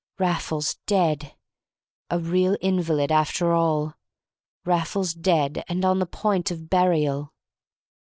[0.17, 1.35] Raffles dead!
[2.09, 3.93] A real invalid after all!
[4.65, 7.35] Raffles dead, and on the point of burial!